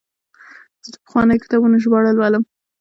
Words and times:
زه 0.83 0.89
د 0.93 0.95
پخوانیو 1.03 1.41
کتابونو 1.43 1.81
ژباړه 1.83 2.11
لولم. 2.17 2.43